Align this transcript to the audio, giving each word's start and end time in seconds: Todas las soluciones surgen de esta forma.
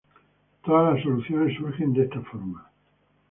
Todas 0.65 0.95
las 0.95 1.03
soluciones 1.03 1.55
surgen 1.57 1.93
de 1.93 2.05
esta 2.05 2.21
forma. 2.21 2.67